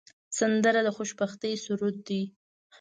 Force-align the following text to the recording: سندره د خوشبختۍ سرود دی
سندره 0.37 0.81
د 0.83 0.87
خوشبختۍ 0.97 1.53
سرود 1.65 1.97
دی 2.07 2.21